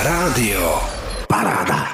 [0.00, 0.80] Rádio
[1.28, 1.92] Paráda.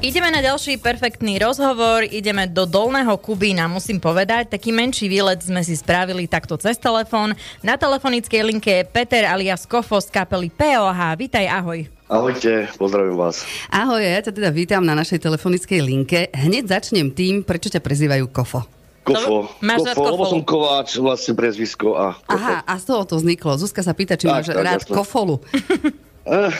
[0.00, 5.60] Ideme na ďalší perfektný rozhovor, ideme do Dolného Kubína, musím povedať, taký menší výlet sme
[5.60, 7.36] si spravili takto cez telefón.
[7.60, 10.96] Na telefonickej linke je Peter alias Kofo z kapely POH.
[11.20, 11.92] Vítaj, ahoj.
[12.08, 13.44] Ahojte, pozdravím vás.
[13.68, 16.32] Ahoj, ja ťa teda vítam na našej telefonickej linke.
[16.32, 18.64] Hneď začnem tým, prečo ťa prezývajú Kofo.
[19.04, 19.52] Kofo.
[19.60, 22.32] Máš rád Kofo, lebo som kováč, vlastne prezvisko a Kofo.
[22.32, 23.60] Aha, a z toho to vzniklo.
[23.60, 24.96] Zuzka sa pýta, či Tak, máš tak, rád jasné.
[24.96, 25.36] kofolu.
[26.24, 26.52] Eh,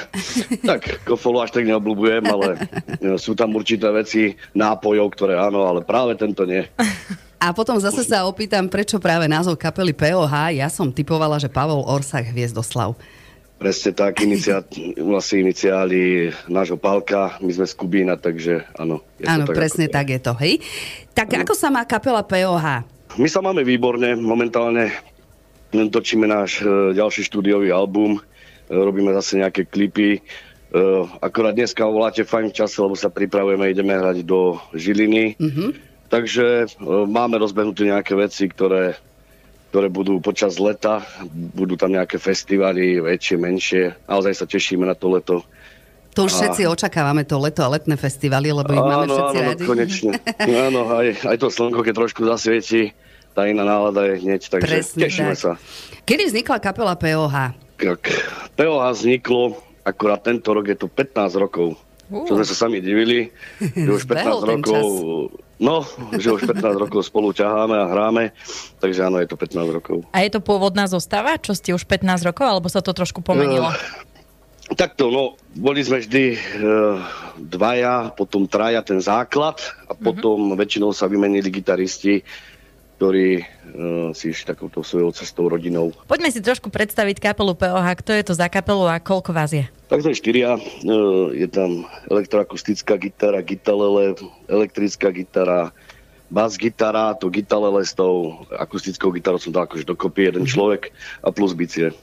[0.69, 2.49] tak, Kofolu až tak neobľúbujem, ale
[3.01, 6.69] eh, sú tam určité veci nápojov, ktoré áno, ale práve tento nie.
[7.41, 10.57] A potom zase sa opýtam, prečo práve názov kapely POH.
[10.57, 12.97] Ja som typovala, že Pavol Orsach Hviezdoslav.
[13.61, 14.61] Presne tak, iniciá,
[15.01, 19.01] vlastne iniciály nášho Pálka, my sme z Kubína, takže áno.
[19.25, 20.53] Áno, tak, presne ako- tak je to, hej?
[21.17, 22.85] Tak ako sa má kapela POH?
[23.17, 24.91] My sa máme výborne, momentálne
[25.71, 28.23] točíme náš e, ďalší štúdiový album,
[28.69, 30.19] robíme zase nejaké klipy.
[30.19, 30.21] E,
[31.21, 35.37] akorát dneska voláte fajn čase, lebo sa pripravujeme, ideme hrať do Žiliny.
[35.37, 35.69] Mm-hmm.
[36.09, 36.67] Takže e,
[37.07, 38.97] máme rozbehnuté nejaké veci, ktoré,
[39.71, 43.83] ktoré budú počas leta, budú tam nejaké festivaly, väčšie, menšie.
[44.07, 45.37] Naozaj sa tešíme na to leto.
[46.15, 49.51] To už všetci očakávame, to leto a letné festivaly, lebo ich máme áno, všetci áno,
[49.51, 49.65] radi.
[49.67, 50.11] konečne.
[50.71, 52.95] áno, aj, aj to slnko, keď trošku zasvieti,
[53.35, 55.43] tá iná nálada je hneď, takže Presne tešíme tak.
[55.43, 55.53] sa.
[56.07, 57.64] Kedy vznikla kapela POH?
[57.75, 58.01] Tak,
[58.55, 61.75] POH vzniklo, akurát tento rok je to 15 rokov.
[62.13, 62.25] Uh.
[62.29, 64.87] Čo sme sa sami divili, že už 15 Zbehol ten rokov,
[65.59, 65.77] no,
[66.17, 68.25] že už 15 rokov spolu ťaháme a hráme,
[68.79, 69.97] takže áno, je to 15 rokov.
[70.13, 73.73] A je to pôvodná zostava, čo ste už 15 rokov, alebo sa to trošku pomenilo?
[74.65, 76.39] Takto, no, boli sme vždy e,
[77.37, 82.25] dvaja, potom traja ten základ a potom väčšinou sa vymenili gitaristi,
[82.97, 83.45] ktorí e,
[84.15, 85.91] si išli takouto svojou cestou rodinou.
[86.07, 89.67] Poďme si trošku predstaviť kapelu POH, kto je to za kapelu a koľko vás je?
[89.91, 90.61] Tak sme štyria, e,
[91.35, 94.15] je tam elektroakustická gitara, gitalele,
[94.47, 95.75] elektrická gitara,
[96.31, 101.35] bas gitara, to gitalele s tou akustickou gitarou som dal akože dokopy jeden človek a
[101.35, 101.91] plus bicie.
[101.91, 101.95] E,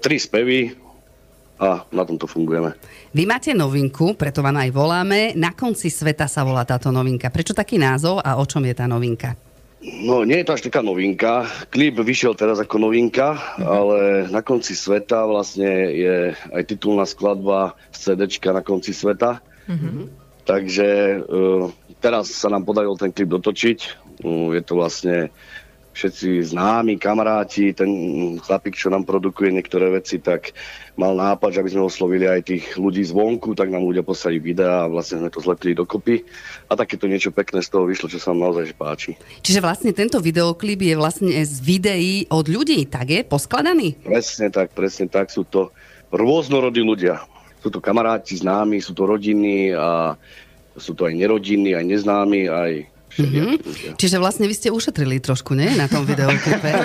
[0.00, 0.72] tri spevy
[1.58, 2.74] a na tomto fungujeme.
[3.12, 5.34] Vy máte novinku, preto vám aj voláme.
[5.34, 7.34] Na konci sveta sa volá táto novinka.
[7.34, 9.47] Prečo taký názov a o čom je tá novinka?
[9.78, 11.46] No, nie je to až taká novinka.
[11.70, 18.18] Klip vyšiel teraz ako novinka, ale na konci sveta vlastne je aj titulná skladba z
[18.18, 19.38] CDčka na konci sveta.
[20.42, 20.88] Takže
[21.22, 21.70] uh,
[22.02, 23.78] teraz sa nám podarilo ten klip dotočiť.
[24.26, 25.30] Uh, je to vlastne
[25.98, 27.90] všetci známi, kamaráti, ten
[28.38, 30.54] chlapík, čo nám produkuje niektoré veci, tak
[30.94, 34.86] mal nápad, že aby sme oslovili aj tých ľudí zvonku, tak nám ľudia poslali videá
[34.86, 36.22] a vlastne sme to zlepili dokopy.
[36.70, 39.18] A takéto niečo pekné z toho vyšlo, čo sa nám naozaj páči.
[39.42, 43.26] Čiže vlastne tento videoklip je vlastne z videí od ľudí, tak je?
[43.26, 43.98] Poskladaný?
[44.06, 45.34] Presne tak, presne tak.
[45.34, 45.74] Sú to
[46.14, 47.26] rôznorodí ľudia.
[47.58, 50.14] Sú to kamaráti, známi, sú to rodiny a
[50.78, 53.56] sú to aj nerodiny, aj neznámi, aj ľudia.
[53.96, 55.72] Čiže vlastne vy ste ušetrili trošku, nie?
[55.78, 56.70] Na tom videoklipe.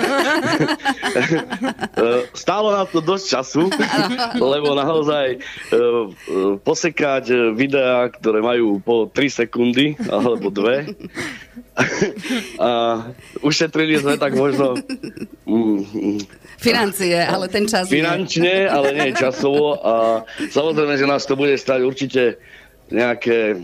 [1.14, 3.70] E, Stálo nám to dosť času,
[4.52, 5.78] lebo naozaj e, e,
[6.58, 10.90] posekať videá, ktoré majú po 3 sekundy alebo 2
[12.66, 12.70] a
[13.46, 14.74] ušetrili sme tak možno
[15.46, 16.18] mm, mm,
[16.58, 18.00] Financie, ale ten čas nie.
[18.00, 22.22] finančne, ale nie časovo a samozrejme, že nás to bude stať určite
[22.92, 23.56] nejaké,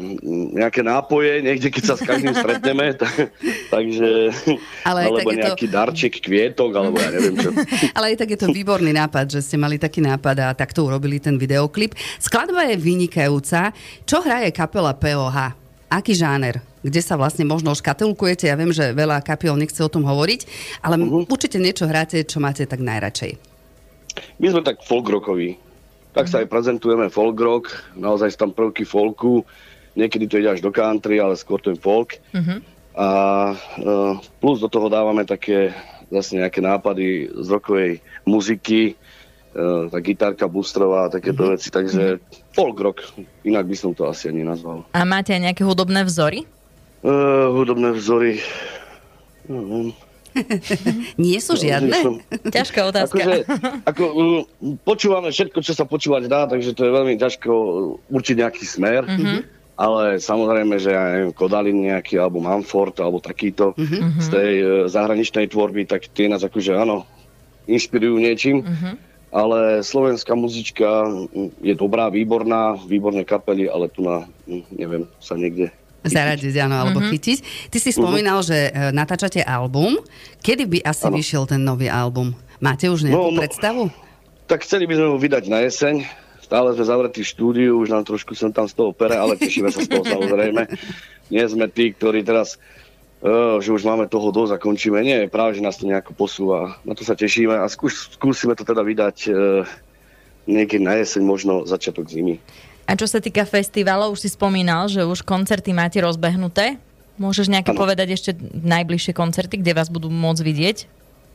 [0.56, 3.32] nejaké nápoje, niekde keď sa s každým stretneme, tak,
[3.68, 4.32] takže,
[4.88, 7.50] Ale aj tak alebo je to- nejaký darček, kvietok, alebo ja neviem čo.
[7.96, 11.20] Ale aj tak je to výborný nápad, že ste mali taký nápad a takto urobili
[11.20, 11.92] ten videoklip.
[12.16, 13.76] Skladba je vynikajúca.
[14.08, 15.52] Čo hraje kapela POH?
[15.90, 16.62] Aký žáner?
[16.80, 18.48] Kde sa vlastne možno škatulkujete?
[18.48, 20.40] Ja viem, že veľa kapiel nechce o tom hovoriť,
[20.80, 21.28] ale uh-huh.
[21.28, 23.36] určite niečo hráte, čo máte tak najradšej.
[24.40, 25.69] My sme tak folk rockoví.
[26.10, 29.46] Tak sa aj prezentujeme folk rock, naozaj sú tam prvky folku,
[29.94, 32.18] niekedy to ide až do country, ale skôr ten folk.
[32.98, 33.08] A
[33.54, 35.70] uh, plus do toho dávame také
[36.10, 38.98] zase nejaké nápady z rockovej muziky,
[39.54, 42.18] uh, tá gitárka boostrová a takéto veci, takže
[42.58, 43.06] folk rock,
[43.46, 44.82] inak by som to asi ani nazval.
[44.90, 46.42] A máte aj nejaké hudobné vzory?
[47.06, 48.42] Uh, hudobné vzory,
[49.46, 49.94] neviem.
[51.30, 51.90] Nie sú žiadne?
[51.90, 53.20] Nie som- Ťažká otázka.
[53.20, 53.38] Akože,
[53.86, 54.42] ako, mm,
[54.86, 57.52] počúvame všetko, čo sa počúvať dá, takže to je veľmi ťažko
[58.08, 59.02] určiť nejaký smer.
[59.06, 59.40] Mm-hmm.
[59.80, 64.20] Ale samozrejme, že ja neviem, Kodalin nejaký, alebo Manford, alebo takýto mm-hmm.
[64.20, 67.08] z tej e, zahraničnej tvorby, tak tie nás akože áno,
[67.64, 68.60] inšpirujú niečím.
[68.60, 68.94] Mm-hmm.
[69.30, 75.38] Ale slovenská muzička mm, je dobrá, výborná, výborné kapely, ale tu na, mm, neviem, sa
[75.40, 77.12] niekde Zaradiť, áno, alebo mm-hmm.
[77.12, 77.38] chytiť.
[77.68, 80.00] Ty si spomínal, že e, natáčate album.
[80.40, 81.20] Kedy by asi Áno.
[81.20, 82.32] vyšiel ten nový album?
[82.56, 83.40] Máte už nejakú No, no.
[83.40, 83.82] predstavu?
[84.50, 86.02] tak chceli by sme ho vydať na jeseň.
[86.42, 89.70] Stále sme zavretí v štúdiu, už nám trošku som tam z toho pere, ale tešíme
[89.70, 90.66] sa z toho samozrejme.
[91.30, 92.58] Nie sme tí, ktorí teraz,
[93.22, 94.98] uh, že už máme toho dosť a končíme.
[95.06, 96.82] Nie, práve, že nás to nejako posúva.
[96.82, 99.62] Na to sa tešíme a skús, skúsime to teda vydať uh,
[100.50, 102.42] niekedy na jeseň, možno začiatok zimy.
[102.90, 106.74] A čo sa týka festivalov, už si spomínal, že už koncerty máte rozbehnuté.
[107.22, 107.86] Môžeš nejaké ano.
[107.86, 110.76] povedať ešte najbližšie koncerty, kde vás budú môcť vidieť?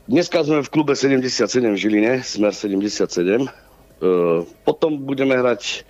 [0.04, 1.32] Dneska sme v klube 77
[1.64, 3.48] v Žiline, Smer 77.
[3.48, 5.80] Uh, potom budeme hrať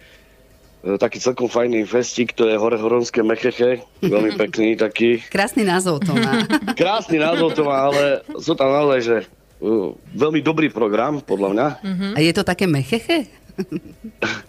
[0.86, 5.18] uh, taký celkom fajný festík, to je Hore Horonské Mecheche, veľmi pekný taký.
[5.26, 6.46] Krásny názov to má.
[6.78, 9.16] Krásny názov to má, ale sú tam naozaj, že
[9.58, 11.66] uh, veľmi dobrý program, podľa mňa.
[12.14, 13.45] A je to také Mecheche?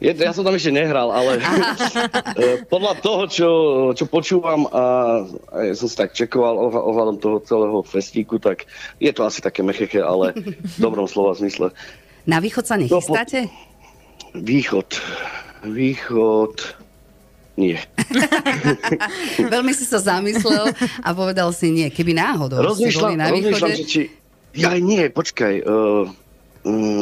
[0.03, 1.39] Je, ja som tam ešte nehral, ale
[2.73, 3.49] podľa toho, čo,
[3.95, 4.85] čo počúvam a,
[5.51, 8.67] a ja som si tak čekoval ohľadom toho celého festíku, tak
[8.99, 11.71] je to asi také mecheche, ale v dobrom slova zmysle.
[12.27, 13.47] Na východ sa nechystáte?
[13.47, 14.99] No, východ.
[15.63, 16.55] Východ...
[17.57, 17.81] Nie.
[19.53, 20.69] Veľmi si sa zamyslel
[21.01, 21.89] a povedal si nie.
[21.89, 23.49] Keby náhodou rozmýšľam, na východe...
[23.49, 24.01] Rozmýšľam, že či...
[24.53, 25.65] Ja nie, počkaj.
[25.65, 26.05] Uh,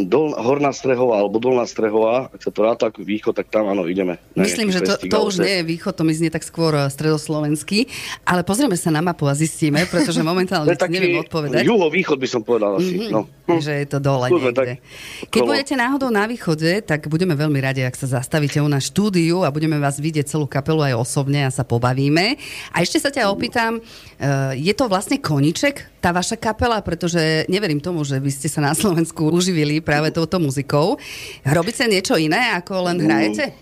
[0.06, 3.90] dol, Horná Strehová alebo Dolná Strehová, ak sa to ráta ako východ, tak tam áno,
[3.90, 4.22] ideme.
[4.38, 7.90] Myslím, že to, to už nie je východ, to mi znie tak skôr eh, stredoslovenský,
[8.28, 11.66] ale pozrieme sa na mapu a zistíme, pretože momentálne neviem odpovedať.
[11.66, 12.96] Juho-východ by som povedal asi.
[12.96, 13.12] Mm-hmm.
[13.12, 13.28] No.
[13.46, 14.82] Že je to dole Skúrme, niekde.
[14.82, 15.52] Tak, Keď provo.
[15.54, 19.54] budete náhodou na východe, tak budeme veľmi radi, ak sa zastavíte u nás štúdiu a
[19.54, 22.42] budeme vás vidieť celú kapelu aj osobne a sa pobavíme.
[22.74, 27.78] A ešte sa ťa opýtam, eh, je to vlastne koniček, tá vaša kapela, pretože neverím
[27.78, 30.98] tomu, že vy ste sa na Slovensku uživili práve touto muzikou.
[31.46, 33.54] Robíte niečo iné, ako len hrajete?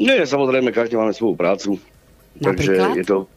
[0.00, 1.76] Nie, samozrejme, každý máme svoju prácu.
[2.40, 3.28] Takže je to,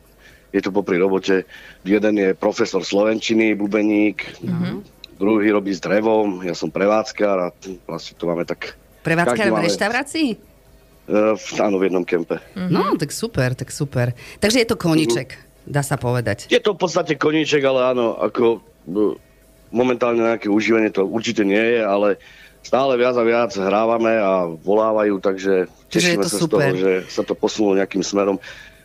[0.55, 1.43] je to popri robote.
[1.83, 4.75] Jeden je profesor Slovenčiny, bubeník, mm-hmm.
[5.17, 7.47] Druhý robí s drevom, ja som prevádzkar a
[7.87, 8.77] vlastne to máme tak...
[9.03, 10.29] Prevádzkar v reštaurácii?
[11.03, 12.39] Uh, áno, v jednom kempe.
[12.55, 12.71] Mm-hmm.
[12.71, 14.15] No, tak super, tak super.
[14.39, 15.29] Takže je to koniček.
[15.35, 16.51] Mm-hmm dá sa povedať.
[16.51, 19.15] Je to v podstate koníček, ale áno, ako no,
[19.71, 22.19] momentálne nejaké užívanie to určite nie je, ale
[22.63, 26.71] stále viac a viac hrávame a volávajú, takže tešíme sa super.
[26.71, 28.37] z toho, že sa to posunulo nejakým smerom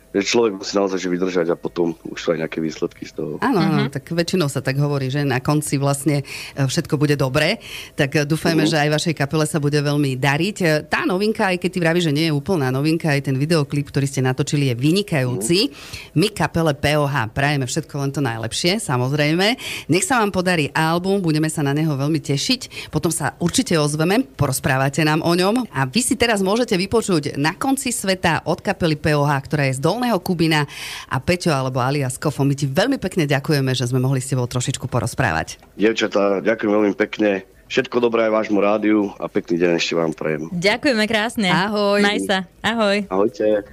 [0.09, 3.37] že človek musí naozaj že vydržať a potom už sú aj nejaké výsledky z toho.
[3.45, 3.93] Áno, uh-huh.
[3.93, 7.61] tak väčšinou sa tak hovorí, že na konci vlastne e, všetko bude dobré,
[7.93, 8.73] tak e, dúfajme, uh-huh.
[8.73, 10.57] že aj vašej kapele sa bude veľmi dariť.
[10.65, 13.93] E, tá novinka, aj keď ty vravíš, že nie je úplná novinka, aj ten videoklip,
[13.93, 15.59] ktorý ste natočili, je vynikajúci.
[15.69, 16.17] Uh-huh.
[16.17, 19.61] My kapele POH prajeme všetko len to najlepšie, samozrejme.
[19.93, 24.25] Nech sa vám podarí album, budeme sa na neho veľmi tešiť, potom sa určite ozveme,
[24.25, 28.97] porozprávate nám o ňom a vy si teraz môžete vypočuť na konci sveta od kapely
[28.97, 30.63] POH, ktorá je z Dol Dolného Kubina
[31.11, 32.47] a Peťo alebo alias Kofo.
[32.47, 35.59] My ti veľmi pekne ďakujeme, že sme mohli s tebou trošičku porozprávať.
[35.75, 37.43] Dievčatá, ďakujem veľmi pekne.
[37.67, 40.47] Všetko dobré aj vášmu rádiu a pekný deň ešte vám prajem.
[40.55, 41.51] Ďakujeme krásne.
[41.51, 41.99] Ahoj.
[41.99, 42.47] Maj sa.
[42.63, 43.11] Ahoj.
[43.11, 43.67] Ahojte.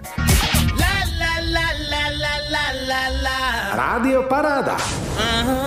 [3.78, 4.75] Rádio Paráda.
[5.14, 5.65] Aha.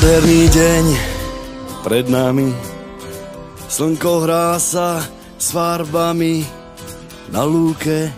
[0.00, 0.84] Nádherný deň
[1.84, 2.48] pred nami.
[3.68, 5.04] Slnko hrá sa
[5.36, 6.40] s farbami
[7.28, 8.08] na lúke.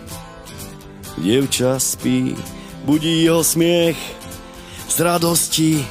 [1.19, 2.39] Dievča spí,
[2.87, 3.99] budí ho smiech
[4.87, 5.83] z radosti.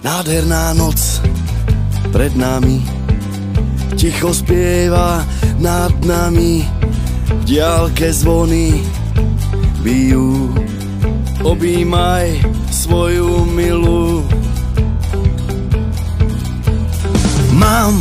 [0.00, 1.20] Nádherná noc
[2.16, 2.80] pred nami.
[4.00, 5.20] Ticho spieva
[5.60, 6.64] nad nami.
[7.28, 8.80] V diálke zvony
[9.84, 10.48] bijú.
[11.44, 12.40] Obímaj
[12.72, 14.24] svoju milú
[17.60, 17.92] Mám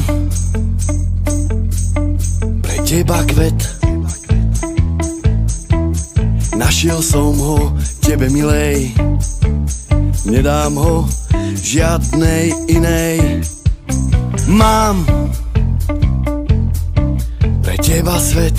[2.64, 3.60] pre teba kvet.
[6.56, 8.96] Našiel som ho tebe milej.
[10.24, 11.04] Nedám ho
[11.60, 13.44] žiadnej inej.
[14.48, 15.04] Mám
[17.60, 18.56] pre teba svet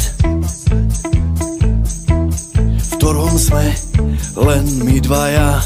[2.77, 3.73] V ktorom sme
[4.37, 5.65] len my dvaja.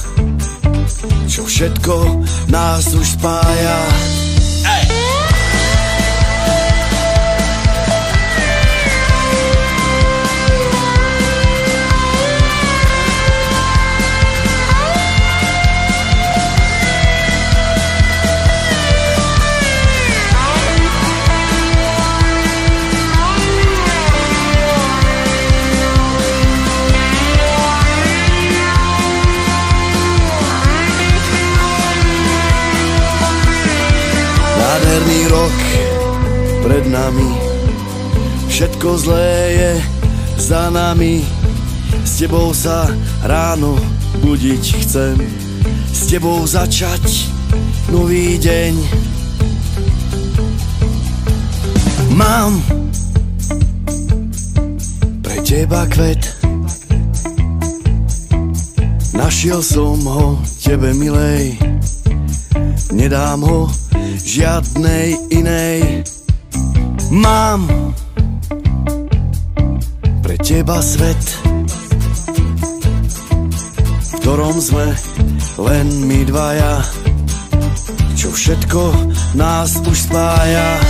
[1.26, 2.22] Čo všetko
[2.54, 3.78] nás už spája
[36.64, 37.28] stenami.
[38.48, 39.72] Všetko zlé je
[40.40, 41.20] za nami.
[42.06, 42.88] S tebou sa
[43.26, 43.76] ráno
[44.24, 45.18] budiť chcem.
[45.92, 47.28] S tebou začať
[47.92, 48.72] nový deň.
[52.16, 52.62] Mám
[55.20, 56.22] pre teba kvet.
[59.12, 61.58] Našiel som ho tebe milej.
[62.94, 63.66] Nedám ho
[64.22, 66.13] žiadnej inej.
[67.14, 67.70] Mám
[70.18, 71.22] pre teba svet,
[74.02, 74.90] v ktorom sme
[75.62, 76.82] len my dvaja,
[78.18, 78.82] čo všetko
[79.38, 80.82] nás už spája.